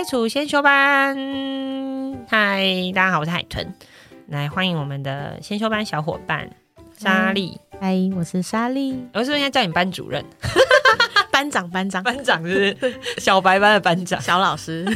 [0.00, 1.14] 接触先修班。
[2.26, 3.66] 嗨，大家好，我是海豚，
[4.28, 6.50] 来欢迎我们的先修班小伙伴
[6.96, 7.60] 莎莉。
[7.78, 10.24] 嗨，我是莎莉，我是不是应该叫你班主任？
[11.30, 14.86] 班长，班长，班长是是小白班的班长，小老师。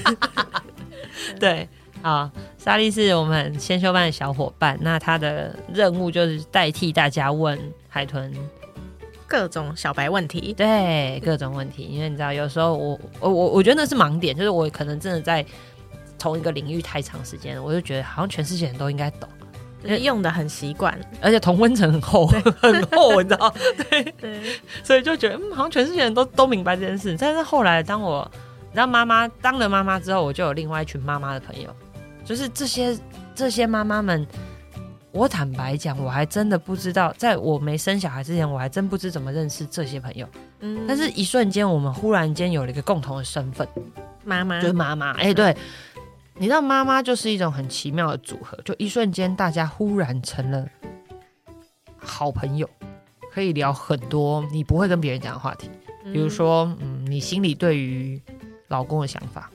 [1.38, 1.68] 对，
[2.00, 7.60] 好，莎莉是我们先修班的小伙伴，那他的任务就是代替大家问
[7.90, 8.32] 海豚
[9.26, 15.44] 各种小白问题，对各种问题，因为你知道，有时候我我我我觉得那是盲点，就是我可能真的在
[16.18, 19.28] 同一个领域太长时间了，我就觉得好像全世界人都应该懂，
[19.82, 23.52] 就是用的很习惯，而且同温层很厚，很厚，你知道？
[23.90, 24.42] 对，对，
[24.82, 27.16] 所以就觉得嗯，好像全世界人都都明白这件事。
[27.18, 28.30] 但是后来，当我
[28.68, 31.68] 你知道妈妈当了妈妈之后，我就有另外一群妈妈的朋友，
[32.24, 32.98] 就是这些
[33.34, 34.26] 这些妈妈们。
[35.14, 40.28] 我坦白讲，我还真的不知道，在我没生小孩之前，我还真不知怎么认识这些朋友。
[40.58, 43.66] 嗯但是，一瞬间，我们忽然间有了一个共同的身份，
[44.24, 45.12] 妈妈就是妈妈。
[45.12, 45.56] 哎、对，
[46.34, 50.66] 你知道，妈妈就是一种很奇妙的组合，就一瞬间，大家忽然成了
[51.96, 52.68] 好朋友，
[53.32, 55.70] 可以聊很多你不会跟别人讲的话题，
[56.12, 58.20] 比如说，嗯，你心里对于
[58.66, 59.48] 老公的想法，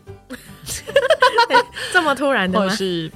[1.92, 2.64] 这么突然的吗？
[2.64, 3.12] 或者是、嗯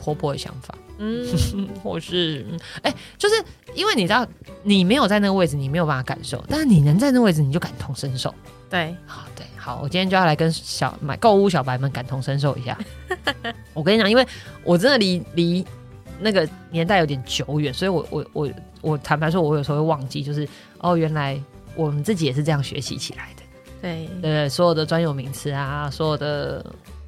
[0.00, 0.74] 婆婆的想法。
[1.00, 3.34] 嗯，嗯，或是嗯哎、就是
[3.74, 4.26] 因为你知道，
[4.62, 8.32] 你没有在那个位置，你没有办法感受，但是你能在那个位置，你就感同身受。
[8.68, 12.78] 对，好，对，好，我今天就要来跟小买购物小白们感同身受一下。
[13.74, 14.24] 我跟你讲，因为
[14.62, 15.66] 我真的离离
[16.20, 18.50] 那个年代有点久远，所以我我我
[18.82, 20.46] 我坦白说，我有时候会忘记，就是
[20.78, 21.40] 哦，原来
[21.74, 23.42] 我们自己也是这样学习起来的。
[23.82, 26.64] 对，对，所有的专有名词啊，所有的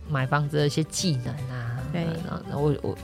[0.08, 2.96] 买房子的一些技能啊，对呃然后我我，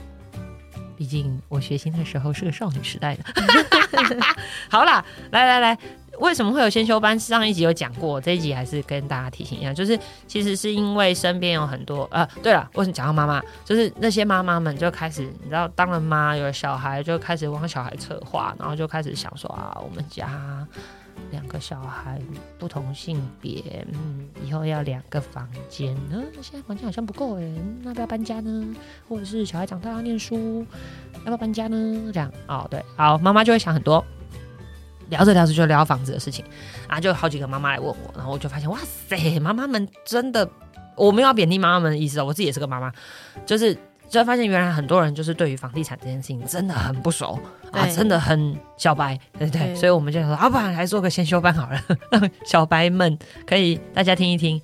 [0.98, 3.22] 毕竟我学习的时候是个少女时代的。
[4.68, 5.78] 好啦，来来来，
[6.18, 7.16] 为什么会有先修班？
[7.16, 13.41] 上一集有讲过，这一集还是跟大家提醒一下，就是其实是因为身边有很多呃，对了，为什么讲到妈妈？
[13.64, 20.66] 就是那些妈妈们就开始，你知道，当了妈有了小孩，就开始往小孩策划，然后就开始想说啊，我们家。
[21.31, 22.21] 两个小孩
[22.59, 27.53] 不同性别，嗯，以后要两个房间，嗯、现在房间好像不够哎，
[27.83, 28.75] 那要不要搬家呢？
[29.09, 30.67] 或者是小孩长大要念书，
[31.19, 32.11] 要不要搬家呢？
[32.12, 34.05] 这样哦，对，好，妈妈就会想很多，
[35.11, 36.45] 聊着聊着就聊房子的事情，
[36.87, 40.50] 啊，就好几个妈妈来问我，然后我就发现，哇塞，妈妈们真的，
[40.97, 42.93] 我没有贬低妈妈们的意思哦，我自己也是个妈妈，
[43.45, 43.77] 就是。
[44.08, 47.38] 就发现原来很多人就是对于房地产这件事情真的很不熟
[47.70, 49.66] 啊，真的很小白，对不对？
[49.66, 51.80] 对所以我们就说，啊，不然来做个先修班好了，
[52.10, 54.60] 让 小白们可以大家听一听，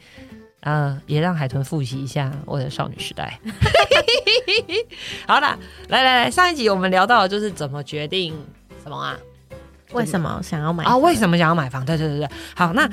[0.61, 3.39] 呃，也让海豚复习一下我的少女时代。
[5.29, 8.35] 好了，来来来，上一集我们聊到的就是怎么决定
[8.83, 9.17] 什么啊？
[9.93, 11.85] 为什么想要买啊，为什么想要买房？
[11.85, 12.89] 对对对对，好，那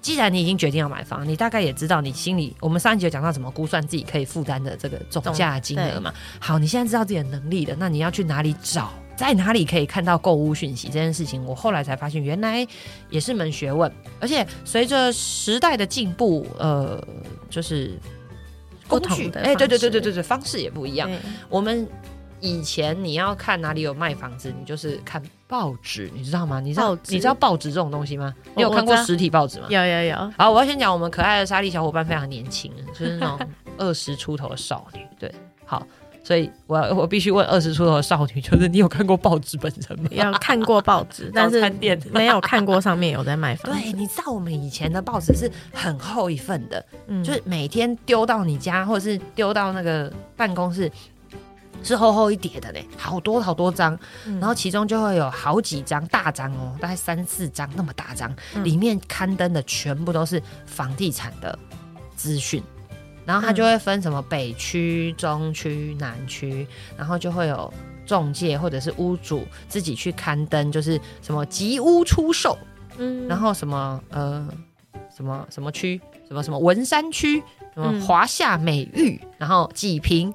[0.00, 6.12] 既然你已经决定要买房，你大概也知道你心里，我们上一集有讲到怎么估算自己可以负担的这个总价金额嘛。
[6.38, 8.92] 好，你现在知道自己的能力了，那你要去哪里找？
[9.16, 11.44] 在哪里可以看到购物讯息这件事情？
[11.44, 12.66] 我后来才发现，原来
[13.10, 16.98] 也是门学问，而且随着时代的进步，呃，
[17.50, 17.98] 就是
[18.88, 21.10] 不同的哎，对对对对对对，方式也不一样。
[21.50, 21.86] 我们
[22.40, 26.60] 以前你要看哪里有卖房子，你就是看报纸，你知道吗？
[26.60, 28.32] 你知道报纸你知道报纸这种东西吗？
[28.54, 29.66] 你有看过实体报纸吗？
[29.68, 35.00] 有有有，好，我要先讲我们可爱的莎莉小伙伴非常年轻，就是那种二十出头的少女。
[35.18, 35.34] 对，
[35.66, 35.84] 好，
[36.22, 40.08] 所以我要我必须问二十出头的少女，就是你有看过报纸本身吗？
[40.14, 41.68] 有看过报纸， 但是
[42.12, 43.72] 没有看过上面有在卖房。
[43.74, 50.90] 对，，你知道我们以前的报纸是很厚一份的，嗯就是每天丢到你家，或者是丢到那个办公室，
[51.82, 54.38] 是厚厚一叠的嘞，好多好多张，嗯。
[54.38, 58.64] 然后其中就会有好几张大张哦，大概三四张那么大张，嗯。
[58.64, 61.58] 里面刊登的全部都是房地产的
[62.16, 62.62] 资讯。
[63.24, 63.54] 然后它嗯。
[63.54, 67.72] 就会分什么北区、中区、南区，然后就会有
[68.06, 72.58] 中介或者是屋主自己去刊登，就是什么吉屋出售，
[72.98, 73.28] 嗯。
[73.28, 74.48] 然后什么呃
[75.14, 77.40] 什么什么区，什么什么文山区，
[77.74, 78.00] 什么嗯。
[78.00, 80.32] 华夏美玉，然后几平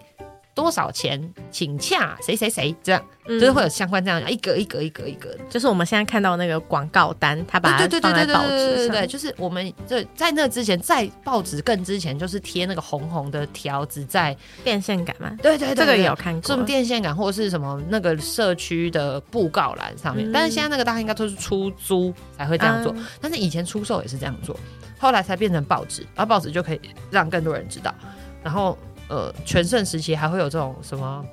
[0.56, 1.22] 多少钱，
[1.52, 5.40] 请洽谁谁谁，这样、嗯就是会有相关这样一格一格一格一格的。
[5.50, 16.66] 就是我们现在看到那个广告单，他把它对对对放在报对对对对纸上，对对，就是我们就在那之前，在报纸更之前，就是贴那个红红的条子在，电线杆嘛，对对对这个也有看过什么。
[16.66, 24.58] 电线杆或者是什么那个社区的布告栏上面，嗯但是现在那个大家应该都是出租才会这样做，啊但是以前出售也是这样做，
[24.98, 26.80] 后来才变成报纸，然后报纸就可以
[27.12, 27.94] 让更多人知道。
[28.42, 31.26] 然后呃，全盛时期还会有这种什么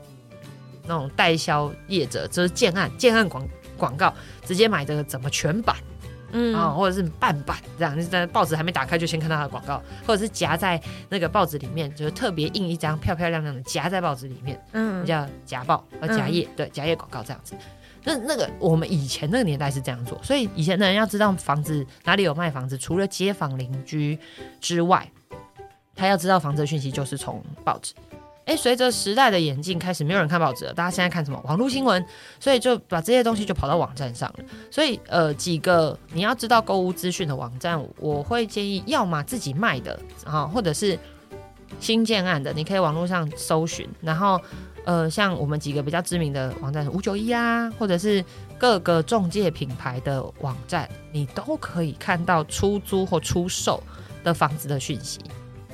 [0.86, 4.12] 那种代销业者，就是建案建案广广告，
[4.44, 5.76] 直接买这个怎么全版，
[6.32, 6.54] 嗯。
[6.54, 15.04] 啊、或者是半版这样，就是在报纸还没打开就先看到它的广告，或者是夹在那个报纸里面，就是特别印一张漂漂亮亮的夹在报纸里面，嗯。
[15.06, 17.54] 叫夹报和夹页，对，夹页广告这样子。
[18.04, 24.18] 那那个我们以前那个年代是这样做，所以以前的人要知道房子哪里有卖房子，除了街坊邻居
[24.60, 25.08] 之外，
[25.94, 27.94] 他要知道房子的讯息就是从报纸。
[28.44, 32.04] 哎，随着时代的演进，开始没有人看报纸了，大家现在看什么网络新闻，
[32.40, 34.44] 所以就把这些东西就跑到网站上了。
[34.68, 40.98] 所以呃，几个你要知道购物资讯的网站，我会建议要么自己卖的啊，或者是
[41.78, 44.40] 新建案的，你可以网络上搜寻，然后
[44.84, 48.24] 呃，像我们几个比较知名的网站，五九一啊，或者是
[48.58, 53.80] 各个中介品牌的网站，你都可以看到出租或出售
[54.24, 55.20] 的房子的讯息。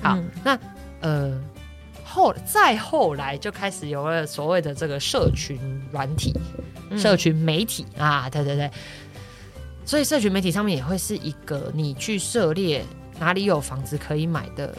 [0.02, 0.58] 好，嗯那
[1.00, 1.40] 呃
[2.04, 5.58] 后再后来就开始有了所谓的这个社群
[5.92, 6.32] 软体、
[6.90, 8.70] 嗯社群媒体啊，对对对，
[9.84, 12.84] 所以社群媒体上面也会是一个你去涉猎
[13.18, 14.74] 哪里有房子可以买的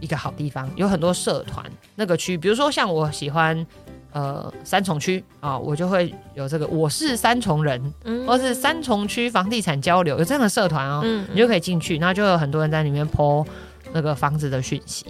[0.00, 1.64] 一个好地方，有很多社团
[1.94, 3.66] 那个区，比如说像我喜欢。
[4.12, 11.02] 呃，三重区啊，我就会有这个我是三重人，嗯或是三重区房地产交流，有这样的社团哦。
[11.04, 13.46] 嗯你就可以进去，那就有很多人在里面 po
[13.96, 15.06] 那个房子的讯息，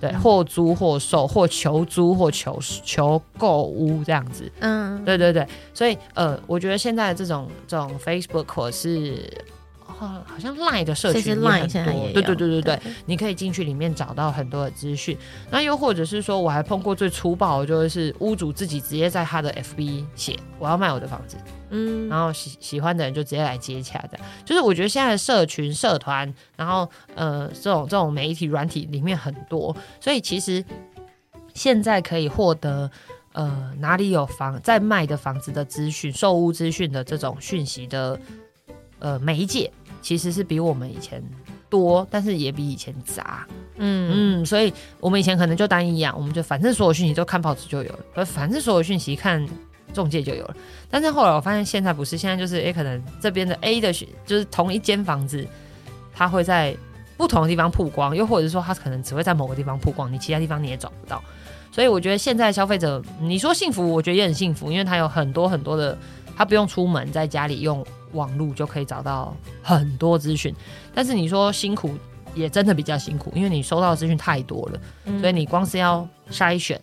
[0.00, 0.20] 对，嗯。
[0.20, 5.04] 或租或售，或求租或求求购屋这样子，嗯。
[5.04, 9.30] 对对对，所以呃，我觉得现在这种这种 Facebook 或是
[9.98, 15.14] 哦好像 Line 的社群也很多，对对对对对，你可以进去里面找到很多的资讯。
[15.50, 21.36] 那又或者是说，我还碰过最粗暴的，就是屋主自己直接在他的 FB 写我要卖我的房子，
[21.70, 24.18] 嗯然后喜喜欢的人就直接来接洽的。
[24.44, 30.64] 就是我觉得现在的社群社团，然后呃这种这种媒体软体里面很多，所以其实
[31.54, 32.90] 现在可以获得。
[33.32, 38.18] 呃，哪里有房在卖的房子的资讯、售屋资讯的这种讯息的
[38.98, 39.70] 呃媒介，
[40.02, 41.22] 其实是比我们以前
[41.68, 43.46] 多，但是也比以前杂。
[43.76, 49.48] 嗯嗯，所以我们以前可能就单一啊，我们就反正所有讯息都看报纸就有了，而反正所有讯息看
[49.90, 50.56] 中介就有了。
[50.90, 55.46] 但是后来我发现现在不是，现在就是诶，可能这边的 A 的讯就是同一间房子，
[56.14, 56.76] 它会在
[57.16, 61.22] 不同的地方曝光，又或者是说它可能只会在某个地方曝光，你其他地方你也找不到。
[61.72, 65.96] 所以我觉得现在消费者，你说幸福，我觉得也很幸福，因为他有很多很多的，
[66.36, 70.52] 他不用出门，在家里用网络就可以找到很多资讯。
[70.92, 71.94] 但是你说辛苦，
[72.34, 74.80] 也真的比较辛苦，因为你收到的资讯太多了，
[75.20, 76.80] 所以你光是要筛选，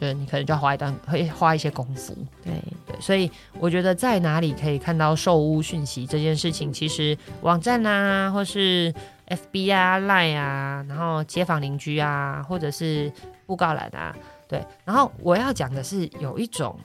[0.00, 2.16] 就是你可能就要花一段会花一些功夫。
[2.42, 2.54] 对
[2.86, 8.92] 对，所以我觉得在哪里可以看到售屋讯息这件事情，其实网站啊，或是
[9.28, 13.12] FB 啊、Line 啊，然后街坊邻居啊，或者是
[13.44, 14.16] 布告栏啊，
[14.48, 14.64] 对。
[14.84, 16.78] 然后我要讲的是有一种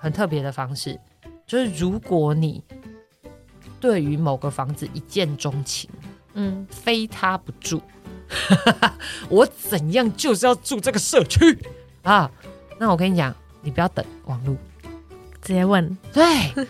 [0.00, 0.98] 很特别的方式，
[1.46, 2.62] 就是如果你
[3.80, 5.90] 对于某个房子一见钟情，
[6.34, 7.82] 嗯非他不住，
[9.28, 11.58] 我怎样就是要住这个社区
[12.02, 12.30] 啊！
[12.78, 14.56] 那我跟你讲，你不要等网络。
[15.42, 16.22] 直接问对，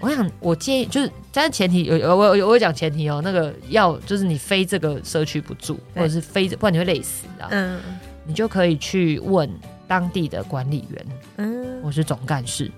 [0.00, 7.50] 我想我建议就是，但是前提有有我有我有讲前提哦，那个要就是你非这个社区不住，或者是非这，不然你会累死，你知道吗？
[7.52, 7.80] 嗯
[8.26, 9.50] 你就可以去问
[9.88, 11.06] 当地的管理员
[11.38, 12.70] 嗯或是总干事。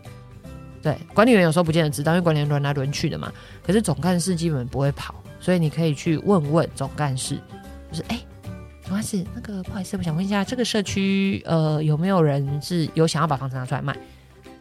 [0.80, 3.30] 对，管理员有时候不见得知道，因为管理员轮来轮去的嘛。
[3.66, 7.36] 可是总干事基本不会跑，所以你可以去问问总干事，
[7.90, 8.18] 就是哎。
[8.82, 13.96] 总干事，那个不好意思，我想问一下，这个社区呃有没有人是有想要把房子拿出来卖？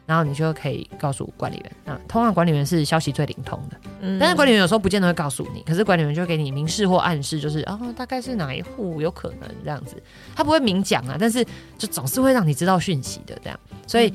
[0.06, 1.72] 然后你就可以告诉管理员。
[1.86, 9.96] 那通常管理员是消息最灵通的，嗯但是管理员有时候不见得会告诉你，可是管理员就会给你明示或暗示，就是哦，大概是哪一户有可能这样子，
[10.36, 11.46] 他不会明讲啊，但是
[11.78, 14.14] 就总是会让你知道讯息的这样，所以。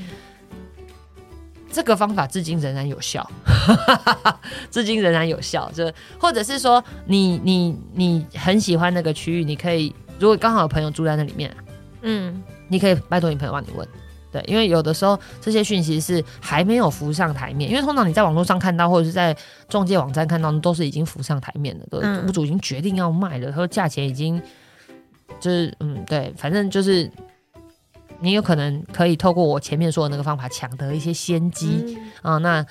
[1.70, 3.28] 这个方法至今仍然有效，
[4.70, 5.70] 至今仍然有效。
[5.72, 11.54] 就或者是说你，你你很喜欢那个区域，你可以如果刚好有朋友住在那里面，
[12.02, 13.86] 嗯你可以拜托你朋友帮你问。
[14.32, 19.34] 对，因为有的时候这些讯息是还没有浮上台面，因为通常你在网络上看到，或者是在
[19.68, 24.42] 中介网站看到，都是已经浮上台面的，都嗯屋主已经决定要卖了，和价钱已经
[25.40, 27.10] 就是嗯，对，反正就是
[28.20, 32.34] 你有可能可以透过我前面说的那个方法抢得一些先机嗯。
[32.34, 32.66] 啊、那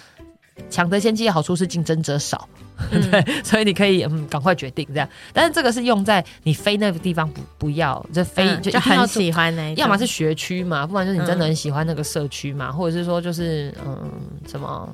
[0.69, 2.47] 抢得先机的好处是竞争者少，
[2.91, 3.01] 嗯。
[3.11, 5.09] 对，所以你可以嗯赶快决定这样。
[5.33, 11.47] 但是这个是用在你飞那个地方不不要，就飞、嗯就很喜欢那，要么是学区嘛，不然就是你真的嗯。
[11.47, 14.09] 很喜欢那个社区嘛，或者是说就是嗯
[14.47, 14.87] 什么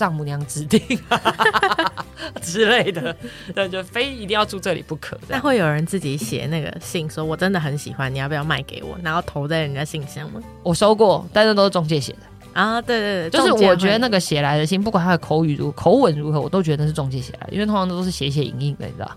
[0.00, 0.80] 丈母娘指定
[2.40, 3.14] 之类的，
[3.54, 5.14] 对，就非一定要住这里不可。
[5.28, 8.98] 这样那会有人自己写那个信，说我真的很喜欢，你要不要卖给我？
[9.02, 10.40] 然后投在人家信箱吗？
[10.62, 12.18] 我收过，但是都是中介写的。
[12.54, 19.10] 啊，对对对，就是我觉得那个写来的信，不管他的口语如口吻如何，我都觉得那是中介写来的，因为通常都是写写影印的，你知道。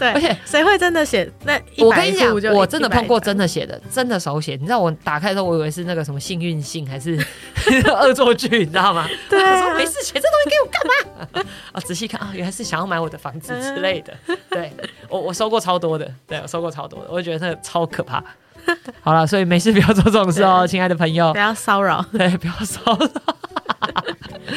[0.00, 4.52] 对，而且谁会真的写那我跟你讲，我真的碰过真的写的，真的手写。
[4.56, 7.16] 你知道我打开的时候，我以为是那个什么幸运信还是
[8.00, 9.06] 恶作剧，你知道吗？
[9.28, 11.50] 对啊我说没事，写这东西给我干嘛？
[11.72, 14.14] 啊， 仔细看啊，原来是想要买我的房子之类的。
[14.48, 14.72] 对
[15.08, 18.24] 我我收过超多的，对我收过超多的，我觉得那个超可怕。
[19.00, 21.38] 好了，所以没事不要做这种事哦，亲爱的朋友不。
[21.38, 22.04] 要骚扰。
[22.12, 23.29] 对，不要骚扰，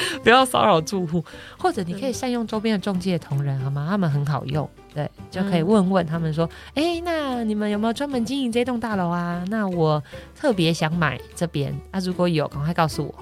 [0.23, 1.23] 不要骚扰住户，
[1.57, 3.87] 或者你可以善用周边的中介同仁，好吗？
[3.89, 9.43] 他们很好用，对，就可以嗯问问他们说，哎、那你们有没有专门经营这栋大楼啊？
[9.49, 10.01] 那我
[10.35, 13.15] 特别想买这边，啊，如果有，赶快告诉我。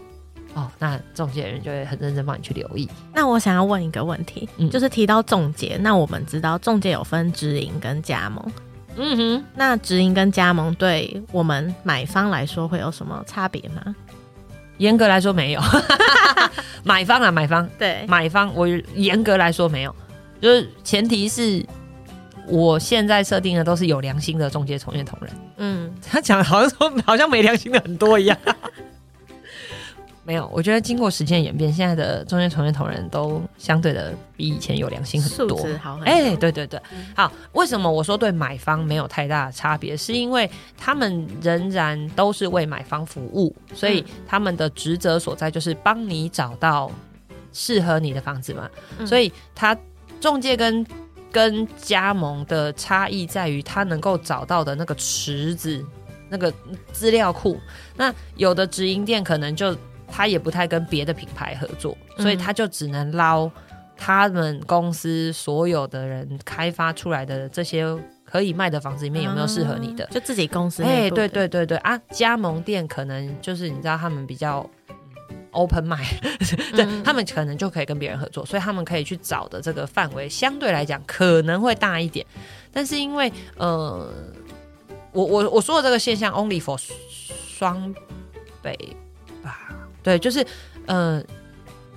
[0.54, 2.86] 哦，那中介人就会很认真帮你去留意。
[3.14, 8.52] 那我想要问一个问题，嗯就是提到中介，那我们知道中介有分直营跟加盟，
[8.98, 13.96] 嗯哼，那直营跟加盟对我们买方来说会有什么差别吗？
[14.82, 15.62] 严格来说没有，
[16.84, 19.96] 买方啊，买方，对，买方，我严格来说没有，
[20.42, 21.64] 就是前提是
[22.48, 25.32] 我现在设定的都是有良心的中介从业同仁。
[25.58, 28.36] 嗯，他讲的好像说好像没良心的很多一样。
[30.32, 35.62] 没有，我觉得经过时间的演变，现在的中间从业同仁都相对的比以前有良心很素多。
[35.62, 36.10] 质好很多。
[36.10, 36.82] 哎、对对对，
[37.14, 39.98] 好，为什么我说对买方没有太大的差别？
[39.98, 46.90] 是因为他们仍然都是为买方服务，所以他们的职责所在就是帮你找到
[47.52, 48.70] 适合你的房子嘛。
[49.00, 49.78] 嗯所以他
[50.22, 50.88] 中介跟
[51.30, 55.86] 跟加盟的差异在于，他能够找到的那个池子、
[56.30, 56.54] 那个
[56.94, 57.60] 资料库。
[57.98, 59.76] 那有的直营店可能就
[60.12, 63.50] 他也不太跟别的品牌合作，所以嗯他就只能捞
[63.96, 67.86] 他们公司所有的人开发出来的这些
[68.26, 70.06] 可以卖的房子里面有没有适合你的。
[70.12, 71.78] 就自己公司哎、对对对对。
[71.78, 74.70] 啊，加盟店可能就是你知道他们比较。
[74.70, 74.78] 嗯
[75.54, 75.98] open 卖，
[76.72, 77.04] 对、嗯。
[77.04, 82.26] 他们可能就可以跟别人合作，所以他们可以去找的这个范围相对来讲可能会大一点，
[82.72, 84.10] 但是因为呃，
[85.12, 86.80] 我我我说的这个现象 only for
[87.58, 87.94] 双
[88.62, 88.96] 北
[89.44, 89.68] 吧，
[90.04, 90.46] 对，就是
[90.86, 91.24] 呃。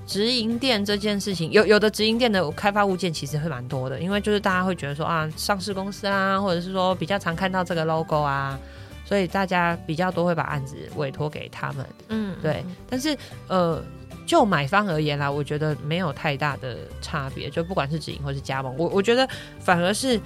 [0.06, 8.60] 直营店这件事情，有有的直营店的开发物件其实会蛮多的，因为就是大家会觉得说啊，上市公司啊，或者是说比较常看到这个 logo 啊，
[9.06, 11.86] 所以大家比较多会把案子委托给他们。
[12.08, 13.16] 嗯，对，但是
[13.48, 13.82] 呃，
[14.26, 19.26] 就买方而言啦，我觉得没有太大的差别，就不管是直营或是加盟，我我觉得
[19.58, 20.20] 反而是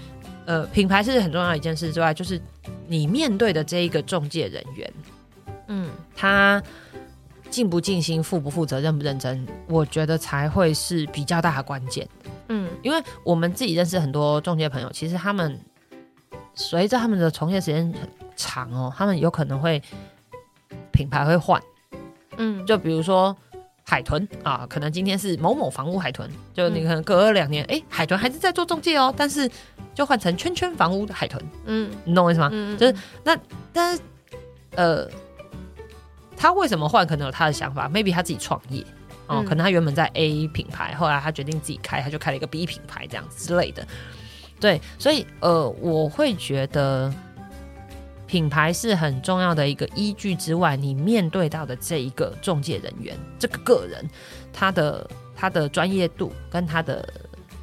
[0.45, 2.41] 呃，品牌是很重要的一件事之外，就是
[2.89, 4.93] 你面对的这一个中介人员，
[5.69, 6.61] 嗯他
[7.51, 12.09] 尽不尽心、负不负责、认不认真，我觉得才会是比较大的关键。
[12.49, 15.59] 嗯因为我们自己认识很多中介朋友，其实他们
[16.55, 17.93] 随着他们的从业时间
[18.37, 19.83] 长哦，他们有可能会
[20.93, 21.61] 品牌会换。
[22.37, 23.37] 嗯，就比如说
[23.85, 29.51] 海豚啊，可能今天是某某房屋海豚，就你可能隔了两年，哎、海豚还是在做中介哦，但是
[29.95, 32.49] 就换成圈圈房屋的海豚，嗯你懂我意思吗？
[32.53, 33.37] 嗯就是那
[33.73, 34.03] 但是
[34.77, 35.09] 呃，
[36.39, 38.81] 他为什么换，可能有他的想法，maybe 他自己创业。
[39.27, 43.87] 哦，嗯可能他原本在 A 品牌，后来他决定自己开，他就开了一个 B 品牌这样之类的。
[44.59, 47.13] 对，所以呃，我会觉得
[48.27, 54.09] 品牌是很重要的一个依据之外，你面对到的这一个中介人员，这个个人，
[54.53, 57.07] 他的他的专业度跟他的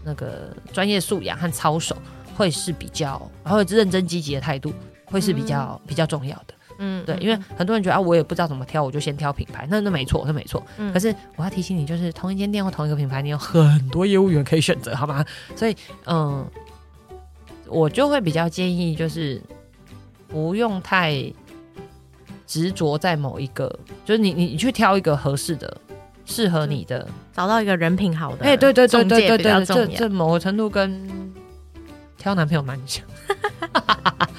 [0.03, 1.97] 那个专业素养和操守，
[2.35, 4.71] 会是比较，然后认真积极的态度，
[5.05, 6.53] 会是比较、比较重要的。
[6.77, 10.61] 嗯对，因为很多人觉得啊，我也不知道怎么挑，我就先挑品牌，那那没错，那没错。
[10.77, 15.23] 嗯可是我要提醒你，就是同一间店或同一个品牌，你有很多业务员可以选择，好吗？
[15.55, 16.45] 所以，嗯，
[17.67, 19.41] 我就会比较建议，就是
[20.27, 21.31] 不用太
[22.45, 23.67] 执着在某一个，
[24.03, 25.77] 就是你你你去挑一个合适的、
[26.25, 27.07] 适合你的。
[27.33, 31.33] 找到一个人品好的，哎、对对对对对对，这这某个程度跟
[32.17, 33.03] 挑男朋友蛮像。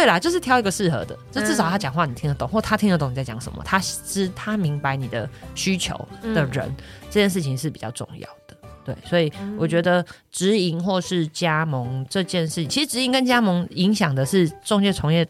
[0.00, 6.74] 对啦，就是挑一个适合的，就至少他讲话你听得懂，或他听得懂你在讲什么，他知他明白你的需求的人，
[7.10, 8.56] 这件事情是比较重要的。
[8.82, 10.02] 对，所以我觉得
[10.32, 15.28] 直营或是加盟这件事，其实直营跟加盟影响的是中介从业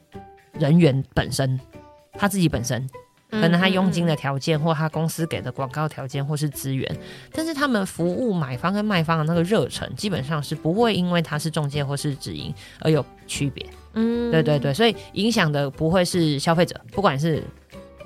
[0.52, 1.58] 人员本身，
[2.12, 2.88] 他自己本身。
[3.28, 6.96] 可能他佣金的条件，或他公司给的广告条件，或是资源，
[7.32, 13.64] 但是他们服务买方跟卖方的那个热忱，基本上是不会因为他是中介或是直营而有区别。
[13.94, 17.42] 嗯对对对，所以影响的不会是消费者，不管是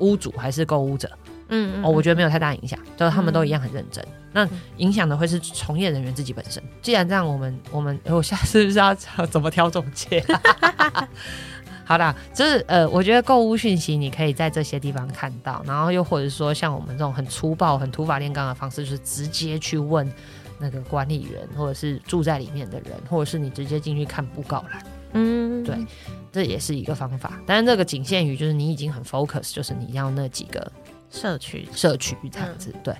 [0.01, 1.11] 屋主还是购物者，
[1.49, 4.05] 嗯哦，我觉得没有太大影响，就是他们都一样很认真。
[4.33, 4.49] 那
[4.79, 6.63] 影响的会是从业人员自己本身。
[6.83, 8.95] 既然这样，我们我们我下次是不知道
[9.27, 10.25] 怎么挑中介？
[11.87, 20.11] 好啦，就是呃，我觉得购物讯息你可以在这些地方看到，然后又或者说像我们这种很粗暴、很土法炼钢的方式，就是直接去问
[20.59, 24.83] 那个管理员，或者是住在里面的人，或者是你直接进去看布告栏，
[25.15, 25.87] 嗯，对
[26.31, 27.41] 这也是一个方法。
[27.47, 30.71] 但是这个仅限于就是你已经很 focus，就是你要那几个
[31.11, 32.95] 社区社区这样子，对。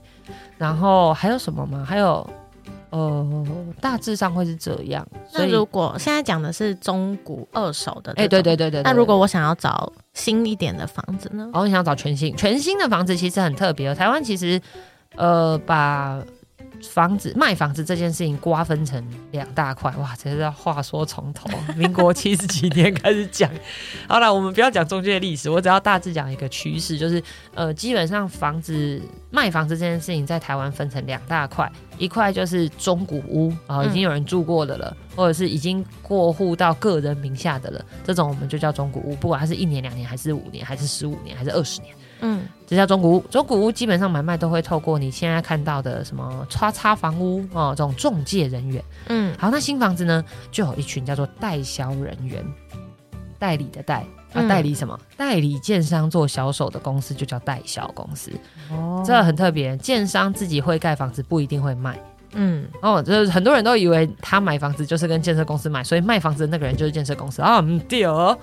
[0.57, 1.85] 然后还有什么吗？
[1.87, 2.29] 还有。
[2.91, 3.47] 呃，
[3.81, 5.05] 大致上会是这样。
[5.33, 8.83] 那如果现在讲的是中古二手的，哎，对对对对。
[8.83, 11.51] 那如果我想要找新一点的房子呢？
[11.53, 13.93] 哦，你想找全新全新的房子，其实很特别。
[13.97, 14.63] 台湾其实，
[15.17, 16.23] 呃，把。
[16.91, 23.51] 房子卖房子这件事情瓜分成两大块，哇，真是要话说从头，民国七十几年开始讲。
[24.09, 27.23] 好了，我们不要讲中间的历史，我只要大致讲一个趋势，就是
[27.55, 29.01] 呃，基本上房子
[29.31, 41.95] 卖房子这件事情在台湾分成两大块，一块就是中古屋啊，已经有人住过的了，或者是已经过户到个人名下的了，这种我们就叫中古屋，不管它是一年、两年，还是五年，还是十五年，还是二十年。
[42.27, 43.21] 嗯，这叫中古屋。
[43.31, 48.83] 中古屋基本上买卖都会透过你现在看到的什么叉叉房屋哦，这种中介人员。
[49.09, 52.43] 嗯，好，那新房子呢，就有一群叫做代销人员，
[53.39, 54.99] 代理的代啊，代理什么？
[55.19, 58.33] 代理建商做销售的公司就叫代销公司。
[58.71, 62.01] 哦，这很特别，建商自己会盖房子不一定会卖。
[62.33, 68.37] 嗯，哦，就是很多人都以为他买房子就是跟建设公司买，所以卖房子的那个人就是建设公司啊，对哦，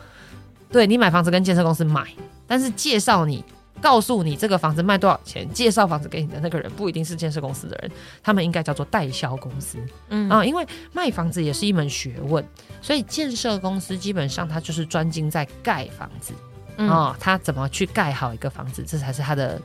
[0.71, 2.05] 对你买房子跟建设公司买，
[2.45, 3.43] 但是介绍你。
[3.81, 9.77] 告诉你这个房子卖多少钱，介绍房子给你的那个人不一定是建设公司的人，他们应该叫做代销公司。
[10.09, 12.45] 嗯啊，因为卖房子也是一门学问，
[12.81, 16.33] 所以建设公司基本上他就是专精在盖房子
[16.77, 19.59] 啊，他怎么去盖好一个房子，这才是他的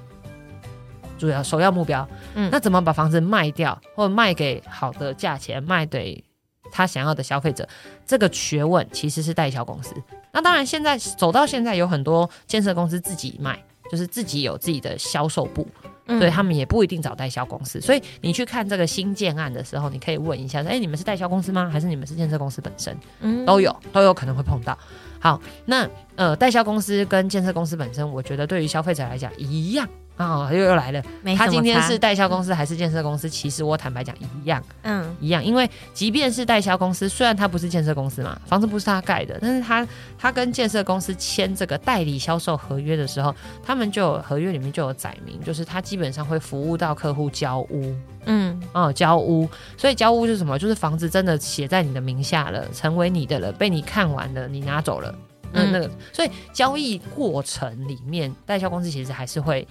[1.18, 2.08] 主要首要目标。
[2.35, 6.25] 嗯，那怎么把房子卖掉，或者卖给好的价钱，卖给
[6.73, 7.68] 他想要的消费者，
[8.06, 9.94] 这个学问其实是代销公司。
[10.32, 13.58] 那当然，现在走到现在，有很多建设公司自己卖。
[13.90, 15.66] 就是自己有自己的销售部，
[16.06, 17.80] 所以他们也不一定找代销公司。
[17.80, 21.68] 所以你去看这个新建案的时候，你可以问一下：哎，你们是代销公司吗？
[21.72, 22.96] 还是你们是建设公司本身？
[23.20, 24.76] 嗯，都有，都有可能会碰到。
[25.18, 29.88] 好，那呃，代销公司跟建设公司本身，我觉得对于消费者来讲一样。
[30.16, 31.02] 啊，又又来了！
[31.36, 33.28] 他今天是代销公司还是建设公司？
[33.28, 35.44] 其实我坦白讲一样，嗯，一样。
[35.44, 39.86] 因为即便是代销公司，虽然他不是建设公司嘛，房子不是他盖的，但是他
[40.18, 49.46] 他跟建设公司签这个代理销售合约的时候，他们就有合约里面就有载明，就是他基本上会服务到客户交屋，嗯，哦，交屋。
[49.76, 50.58] 所以交屋是什么？
[50.58, 55.14] 就是房子真的写在你的名下了，成为你的了，被你看完了，你拿走了，
[55.52, 55.90] 嗯，那个。
[56.10, 59.68] 所以交易过程里面，代销公司其实还是会。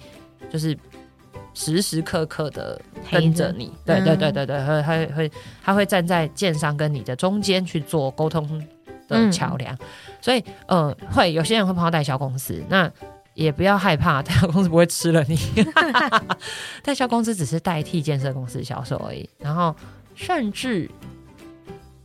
[0.50, 0.76] 就是
[1.54, 8.64] 时时刻刻的跟着你，对对对对对，会会会，他会站在建商跟你的中间去做沟通
[9.08, 9.76] 的桥梁，
[10.20, 12.90] 所以呃，会有些人会碰到代销公司，那
[13.34, 15.38] 也不要害怕，代销公司不会吃了你，
[16.82, 19.74] 代销公司只是代替建设公司销售而已，然后
[20.14, 20.90] 甚至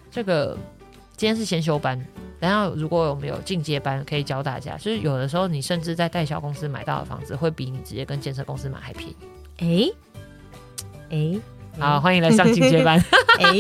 [0.10, 0.58] 这个
[1.16, 2.00] 今天是先修班。
[2.42, 9.94] 然后，如果我们有进阶班，可以教大家，就是有的时候你甚至在代销公司买到的房子，会比你直接跟建设公司买还便宜。
[11.10, 11.40] 哎哎，
[11.80, 12.98] 好，欢迎来上进阶班。
[13.40, 13.54] 哎，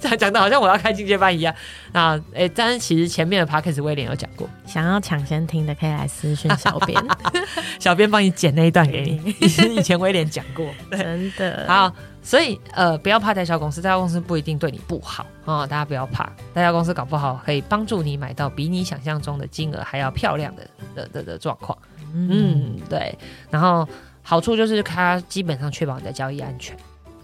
[0.00, 1.54] 这样讲的好像我要开进阶班一样。
[1.92, 7.00] 那哎，但是其实前面的 p a c k a g e 威廉有讲过，想要抢先听的可以来私讯小编，
[7.78, 9.34] 小编帮你剪那一段给你。
[9.76, 11.94] 以前威廉讲过，真的好。
[12.26, 21.78] 所以，呃，不要怕代销公司，代销公司不一定对你不好啊，大家不要怕，代销公司搞不好可以帮助你买到比你想象中的金额还要漂亮的的的的状况。
[22.12, 23.16] 嗯，对。
[23.48, 23.88] 然后
[24.22, 26.76] 好处就是它基本上确保你的交易安全，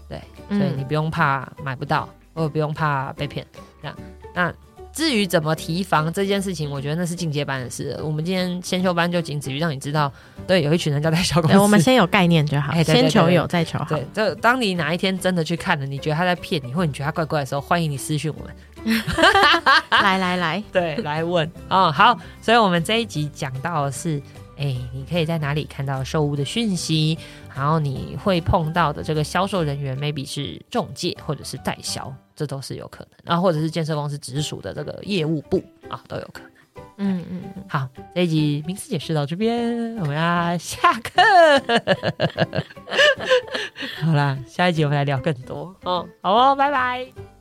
[0.07, 3.45] 对，所以你不用怕买不到，或者不用怕被骗。
[3.81, 3.97] 这样，
[4.33, 4.53] 那。
[4.93, 7.99] 至于怎么提防这件事情，我觉得那是进阶班的事。
[8.03, 10.11] 我们今天先修班就仅止于让你知道，
[10.47, 11.57] 对，有一群人叫代销公司。
[11.57, 13.85] 我们先有概念就好，先求有再求好。
[13.85, 18.55] 对，就当你哪一天真的去看了，你觉得他在骗你，或者你觉得他怪怪的时候，欢迎你私讯我们。
[19.89, 21.91] 来 来来， 对，来问哦。
[21.91, 24.21] 好，所以我们这一集讲到的是。
[24.55, 27.17] 哎，你可以在哪里看到售屋的讯息？
[27.55, 33.19] 然后你会碰到的这个销售人员，maybe 是中介或者是代销，这都是有可能。
[33.23, 36.51] 然后或者是建设公司直属的这个业务部啊，都有可能。
[36.97, 37.41] 嗯嗯。
[37.67, 41.21] 好，这一集名词解释到这边，我们要下课。
[44.01, 45.75] 好啦，下一集我们来聊更多。
[45.83, 47.32] 哦，好哦，拜拜。